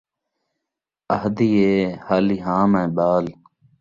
[1.15, 1.73] اہدی اے
[2.05, 3.25] حالی ہاں میں ٻال